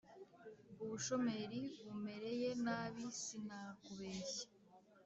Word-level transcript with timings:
Ubushomeri 0.83 1.61
bumereye 1.83 2.49
nabi 2.65 3.05
sinakubeshya 3.21 4.45